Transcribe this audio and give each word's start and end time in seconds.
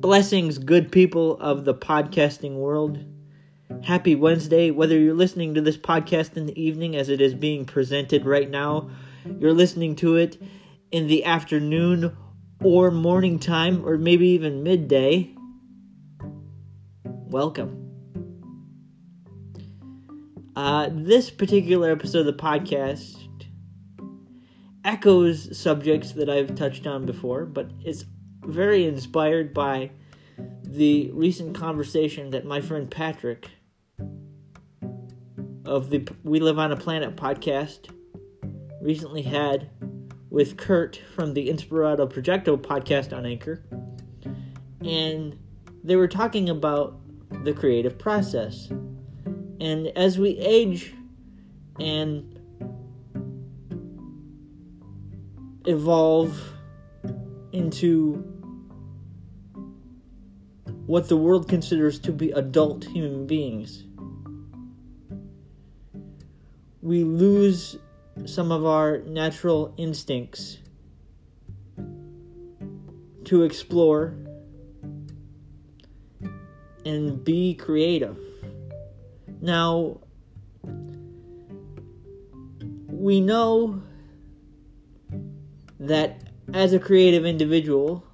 Blessings, 0.00 0.56
good 0.56 0.90
people 0.90 1.38
of 1.40 1.66
the 1.66 1.74
podcasting 1.74 2.54
world. 2.54 3.04
Happy 3.82 4.14
Wednesday. 4.14 4.70
Whether 4.70 4.98
you're 4.98 5.12
listening 5.12 5.52
to 5.52 5.60
this 5.60 5.76
podcast 5.76 6.38
in 6.38 6.46
the 6.46 6.58
evening 6.58 6.96
as 6.96 7.10
it 7.10 7.20
is 7.20 7.34
being 7.34 7.66
presented 7.66 8.24
right 8.24 8.48
now, 8.48 8.88
you're 9.38 9.52
listening 9.52 9.94
to 9.96 10.16
it 10.16 10.40
in 10.90 11.06
the 11.06 11.26
afternoon 11.26 12.16
or 12.64 12.90
morning 12.90 13.38
time, 13.38 13.86
or 13.86 13.98
maybe 13.98 14.28
even 14.28 14.62
midday, 14.62 15.34
welcome. 17.04 17.92
Uh, 20.56 20.88
this 20.90 21.28
particular 21.28 21.90
episode 21.90 22.20
of 22.20 22.38
the 22.38 22.42
podcast 22.42 23.18
echoes 24.82 25.54
subjects 25.58 26.12
that 26.12 26.30
I've 26.30 26.54
touched 26.54 26.86
on 26.86 27.04
before, 27.04 27.44
but 27.44 27.70
it's 27.84 28.06
very 28.44 28.86
inspired 28.86 29.52
by 29.54 29.90
the 30.62 31.10
recent 31.12 31.54
conversation 31.54 32.30
that 32.30 32.44
my 32.44 32.60
friend 32.60 32.90
Patrick 32.90 33.48
of 35.64 35.90
the 35.90 36.06
We 36.24 36.40
Live 36.40 36.58
on 36.58 36.72
a 36.72 36.76
Planet 36.76 37.16
podcast 37.16 37.90
recently 38.80 39.22
had 39.22 39.70
with 40.30 40.56
Kurt 40.56 41.00
from 41.14 41.34
the 41.34 41.48
Inspirado 41.48 42.10
Projecto 42.10 42.56
podcast 42.56 43.16
on 43.16 43.26
Anchor. 43.26 43.62
And 44.84 45.38
they 45.82 45.96
were 45.96 46.08
talking 46.08 46.48
about 46.48 47.00
the 47.44 47.52
creative 47.52 47.98
process. 47.98 48.68
And 49.60 49.88
as 49.96 50.18
we 50.18 50.38
age 50.38 50.94
and 51.78 52.38
evolve 55.66 56.40
into 57.52 58.29
what 60.86 61.08
the 61.08 61.16
world 61.16 61.48
considers 61.48 61.98
to 62.00 62.12
be 62.12 62.30
adult 62.32 62.84
human 62.84 63.26
beings, 63.26 63.84
we 66.82 67.04
lose 67.04 67.76
some 68.24 68.50
of 68.50 68.64
our 68.66 68.98
natural 68.98 69.74
instincts 69.76 70.58
to 73.24 73.42
explore 73.44 74.14
and 76.84 77.22
be 77.24 77.54
creative. 77.54 78.18
Now, 79.40 80.00
we 82.88 83.20
know 83.20 83.82
that 85.78 86.22
as 86.52 86.72
a 86.72 86.78
creative 86.78 87.24
individual, 87.24 88.04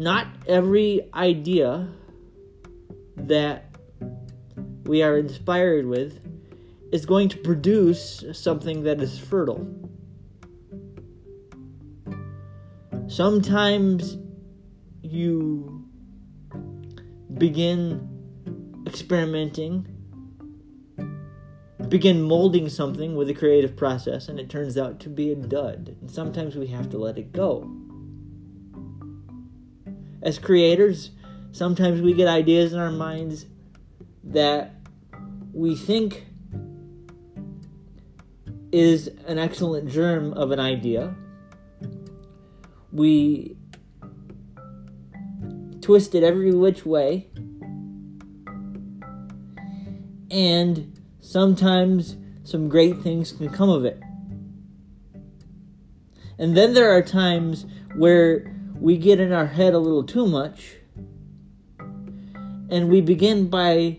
not 0.00 0.26
every 0.46 1.10
idea 1.12 1.86
that 3.16 3.66
we 4.84 5.02
are 5.02 5.18
inspired 5.18 5.84
with 5.84 6.18
is 6.90 7.04
going 7.04 7.28
to 7.28 7.36
produce 7.36 8.24
something 8.32 8.84
that 8.84 8.98
is 9.02 9.18
fertile. 9.18 9.68
Sometimes 13.08 14.16
you 15.02 15.86
begin 17.34 18.08
experimenting, 18.86 19.86
begin 21.90 22.22
molding 22.22 22.70
something 22.70 23.16
with 23.16 23.28
a 23.28 23.34
creative 23.34 23.76
process, 23.76 24.28
and 24.28 24.40
it 24.40 24.48
turns 24.48 24.78
out 24.78 24.98
to 25.00 25.10
be 25.10 25.30
a 25.30 25.36
dud. 25.36 25.94
And 26.00 26.10
sometimes 26.10 26.56
we 26.56 26.68
have 26.68 26.88
to 26.88 26.96
let 26.96 27.18
it 27.18 27.32
go. 27.32 27.70
As 30.22 30.38
creators, 30.38 31.10
sometimes 31.52 32.00
we 32.00 32.12
get 32.12 32.28
ideas 32.28 32.72
in 32.72 32.78
our 32.78 32.90
minds 32.90 33.46
that 34.24 34.74
we 35.52 35.74
think 35.74 36.26
is 38.72 39.08
an 39.26 39.38
excellent 39.38 39.90
germ 39.90 40.32
of 40.34 40.50
an 40.50 40.60
idea. 40.60 41.14
We 42.92 43.56
twist 45.80 46.14
it 46.14 46.22
every 46.22 46.52
which 46.52 46.84
way. 46.84 47.30
And 50.30 51.00
sometimes 51.20 52.16
some 52.44 52.68
great 52.68 53.00
things 53.02 53.32
can 53.32 53.48
come 53.48 53.70
of 53.70 53.84
it. 53.84 54.00
And 56.38 56.56
then 56.56 56.74
there 56.74 56.90
are 56.96 57.02
times 57.02 57.66
where 57.96 58.54
we 58.80 58.96
get 58.96 59.20
in 59.20 59.30
our 59.32 59.46
head 59.46 59.74
a 59.74 59.78
little 59.78 60.04
too 60.04 60.26
much. 60.26 60.76
And 61.78 62.88
we 62.88 63.00
begin 63.00 63.50
by 63.50 63.98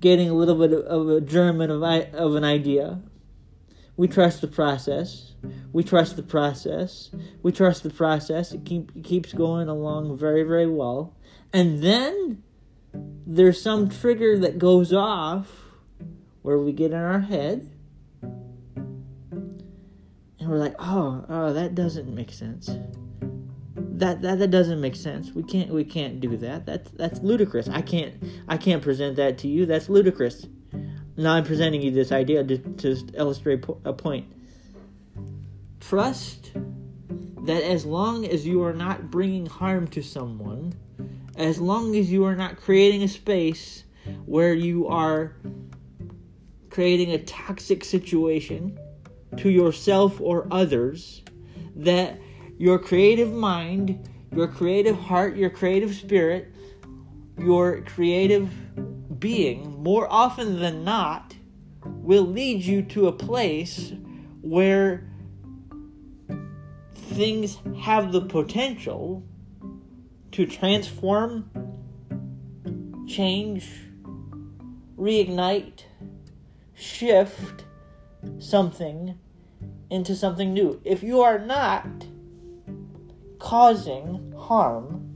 getting 0.00 0.28
a 0.28 0.34
little 0.34 0.56
bit 0.56 0.72
of 0.72 1.08
a 1.08 1.20
germ 1.20 1.60
of, 1.60 1.82
of 1.82 2.34
an 2.34 2.44
idea. 2.44 3.00
We 3.96 4.06
trust 4.06 4.42
the 4.42 4.48
process. 4.48 5.32
We 5.72 5.82
trust 5.82 6.16
the 6.16 6.22
process. 6.22 7.10
We 7.42 7.52
trust 7.52 7.84
the 7.84 7.90
process. 7.90 8.52
It, 8.52 8.64
keep, 8.64 8.92
it 8.94 9.04
keeps 9.04 9.32
going 9.32 9.68
along 9.68 10.16
very, 10.18 10.42
very 10.42 10.66
well. 10.66 11.16
And 11.52 11.82
then 11.82 12.42
there's 13.26 13.62
some 13.62 13.88
trigger 13.88 14.38
that 14.38 14.58
goes 14.58 14.92
off 14.92 15.48
where 16.42 16.58
we 16.58 16.72
get 16.72 16.92
in 16.92 16.98
our 16.98 17.20
head 17.20 17.69
we're 20.50 20.58
like, 20.58 20.74
oh, 20.78 21.24
oh, 21.28 21.52
that 21.52 21.74
doesn't 21.74 22.12
make 22.12 22.32
sense 22.32 22.70
that, 24.00 24.22
that 24.22 24.38
that 24.38 24.50
doesn't 24.50 24.80
make 24.80 24.96
sense. 24.96 25.32
We 25.32 25.42
can't 25.42 25.70
we 25.70 25.84
can't 25.84 26.20
do 26.20 26.36
that. 26.38 26.66
That's 26.66 26.90
that's 26.92 27.20
ludicrous. 27.20 27.68
I 27.68 27.82
can't 27.82 28.14
I 28.48 28.56
can't 28.56 28.82
present 28.82 29.16
that 29.16 29.38
to 29.38 29.48
you. 29.48 29.66
That's 29.66 29.88
ludicrous. 29.88 30.46
Now 31.16 31.34
I'm 31.34 31.44
presenting 31.44 31.82
you 31.82 31.90
this 31.90 32.10
idea 32.10 32.42
to, 32.42 32.58
to 32.58 32.96
illustrate 33.14 33.64
a 33.84 33.92
point. 33.92 34.26
Trust 35.80 36.52
that 37.44 37.62
as 37.62 37.84
long 37.84 38.26
as 38.26 38.46
you 38.46 38.62
are 38.64 38.72
not 38.72 39.10
bringing 39.10 39.46
harm 39.46 39.86
to 39.88 40.02
someone, 40.02 40.74
as 41.36 41.60
long 41.60 41.94
as 41.94 42.10
you 42.10 42.24
are 42.24 42.36
not 42.36 42.56
creating 42.56 43.02
a 43.02 43.08
space 43.08 43.84
where 44.24 44.54
you 44.54 44.88
are 44.88 45.36
creating 46.70 47.12
a 47.12 47.18
toxic 47.18 47.84
situation 47.84 48.78
to 49.36 49.50
yourself 49.50 50.20
or 50.20 50.46
others, 50.50 51.22
that 51.76 52.18
your 52.58 52.78
creative 52.78 53.32
mind, 53.32 54.08
your 54.34 54.48
creative 54.48 54.96
heart, 54.96 55.36
your 55.36 55.50
creative 55.50 55.94
spirit, 55.94 56.54
your 57.38 57.82
creative 57.82 58.50
being, 59.18 59.82
more 59.82 60.06
often 60.10 60.60
than 60.60 60.84
not, 60.84 61.34
will 61.84 62.24
lead 62.24 62.62
you 62.62 62.82
to 62.82 63.06
a 63.08 63.12
place 63.12 63.92
where 64.42 65.08
things 66.94 67.58
have 67.80 68.12
the 68.12 68.20
potential 68.20 69.22
to 70.32 70.46
transform, 70.46 71.50
change, 73.08 73.68
reignite, 74.96 75.82
shift 76.74 77.64
something 78.38 79.18
into 79.90 80.14
something 80.14 80.52
new. 80.54 80.80
If 80.84 81.02
you 81.02 81.20
are 81.20 81.38
not 81.38 81.86
causing 83.38 84.32
harm, 84.38 85.14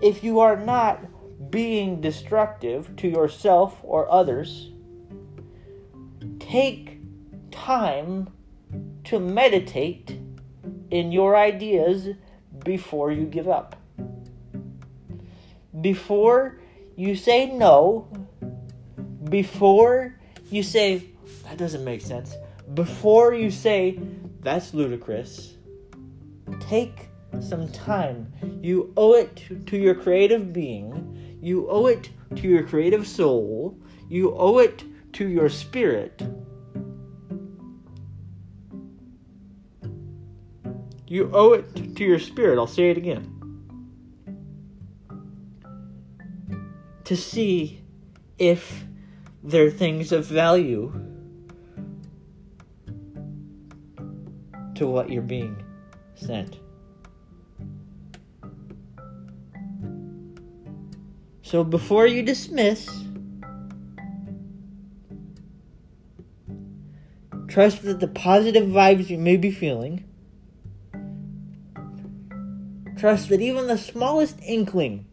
if 0.00 0.24
you 0.24 0.40
are 0.40 0.56
not 0.56 1.50
being 1.50 2.00
destructive 2.00 2.96
to 2.96 3.08
yourself 3.08 3.78
or 3.82 4.10
others, 4.10 4.70
take 6.40 7.00
time 7.50 8.28
to 9.04 9.20
meditate 9.20 10.18
in 10.90 11.12
your 11.12 11.36
ideas 11.36 12.08
before 12.64 13.12
you 13.12 13.26
give 13.26 13.48
up. 13.48 13.76
Before 15.80 16.58
you 16.96 17.14
say 17.14 17.46
no, 17.46 18.08
before 19.28 20.18
you 20.50 20.62
say, 20.62 21.13
that 21.44 21.58
doesn't 21.58 21.84
make 21.84 22.00
sense, 22.00 22.34
before 22.74 23.34
you 23.34 23.50
say, 23.50 23.98
that's 24.40 24.74
ludicrous, 24.74 25.54
take 26.60 27.08
some 27.40 27.70
time. 27.72 28.32
You 28.62 28.92
owe 28.96 29.14
it 29.14 29.42
to 29.66 29.76
your 29.76 29.94
creative 29.94 30.52
being, 30.52 31.38
you 31.42 31.68
owe 31.68 31.86
it 31.86 32.10
to 32.36 32.48
your 32.48 32.62
creative 32.62 33.06
soul, 33.06 33.78
you 34.08 34.34
owe 34.34 34.58
it 34.58 34.84
to 35.14 35.28
your 35.28 35.48
spirit. 35.48 36.22
You 41.06 41.30
owe 41.32 41.52
it 41.52 41.96
to 41.96 42.04
your 42.04 42.18
spirit. 42.18 42.58
I'll 42.58 42.66
say 42.66 42.90
it 42.90 42.96
again. 42.96 43.30
To 47.04 47.16
see 47.16 47.84
if 48.38 48.84
they're 49.42 49.70
things 49.70 50.10
of 50.10 50.26
value 50.26 51.13
to 54.76 54.86
what 54.86 55.10
you're 55.10 55.22
being 55.22 55.62
sent. 56.14 56.58
So 61.42 61.62
before 61.62 62.06
you 62.06 62.22
dismiss, 62.22 62.88
trust 67.48 67.82
that 67.82 68.00
the 68.00 68.08
positive 68.08 68.68
vibes 68.68 69.10
you 69.10 69.18
may 69.18 69.36
be 69.36 69.50
feeling, 69.50 70.04
trust 72.96 73.28
that 73.28 73.40
even 73.40 73.66
the 73.66 73.78
smallest 73.78 74.40
inkling 74.42 75.06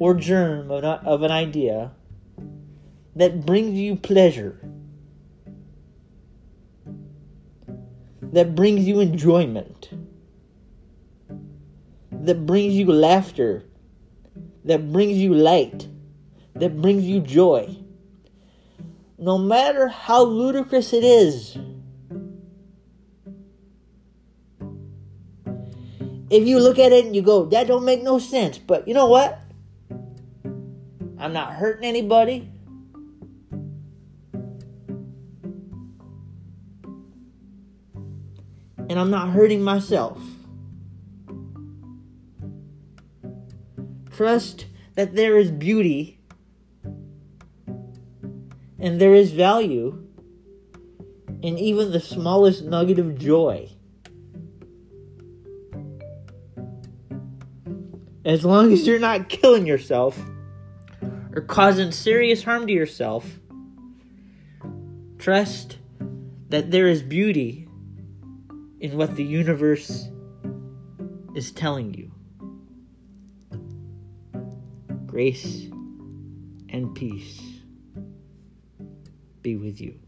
or 0.00 0.14
germ 0.14 0.70
of, 0.70 1.22
an 1.22 1.30
idea 1.30 1.92
that 3.14 3.46
brings 3.46 3.78
you 3.78 3.94
pleasure 3.94 4.60
that 8.32 8.54
brings 8.54 8.86
you 8.86 9.00
enjoyment, 9.00 9.90
that 12.10 12.46
brings 12.46 12.74
you 12.74 12.86
laughter, 12.86 13.64
that 14.64 14.90
brings 14.90 15.18
you 15.18 15.34
light, 15.34 15.86
that 16.54 16.80
brings 16.80 17.04
you 17.04 17.20
joy. 17.20 17.76
No 19.18 19.38
matter 19.38 19.88
how 19.88 20.24
ludicrous 20.24 20.92
it 20.92 21.04
is, 21.04 21.56
if 26.30 26.46
you 26.46 26.58
look 26.58 26.78
at 26.78 26.92
it 26.92 27.04
and 27.04 27.14
you 27.14 27.22
go, 27.22 27.44
that 27.46 27.66
don't 27.66 27.84
make 27.84 28.02
no 28.02 28.18
sense, 28.18 28.58
but 28.58 28.88
you 28.88 28.94
know 28.94 29.06
what? 29.06 29.38
I'm 31.18 31.32
not 31.32 31.52
hurting 31.52 31.84
anybody. 31.84 32.51
And 38.88 38.98
I'm 38.98 39.10
not 39.10 39.30
hurting 39.30 39.62
myself. 39.62 40.20
Trust 44.10 44.66
that 44.94 45.14
there 45.14 45.38
is 45.38 45.50
beauty 45.50 46.20
and 48.78 49.00
there 49.00 49.14
is 49.14 49.30
value 49.30 50.06
in 51.40 51.58
even 51.58 51.92
the 51.92 52.00
smallest 52.00 52.64
nugget 52.64 52.98
of 52.98 53.18
joy. 53.18 53.68
As 58.24 58.44
long 58.44 58.72
as 58.72 58.86
you're 58.86 59.00
not 59.00 59.28
killing 59.28 59.66
yourself 59.66 60.20
or 61.34 61.42
causing 61.42 61.90
serious 61.90 62.44
harm 62.44 62.66
to 62.66 62.72
yourself, 62.72 63.38
trust 65.18 65.78
that 66.48 66.70
there 66.70 66.86
is 66.86 67.02
beauty 67.02 67.61
in 68.82 68.96
what 68.96 69.14
the 69.14 69.22
universe 69.22 70.08
is 71.36 71.52
telling 71.52 71.94
you. 71.94 72.10
Grace 75.06 75.68
and 76.68 76.92
peace 76.92 77.40
be 79.40 79.56
with 79.56 79.80
you. 79.80 80.00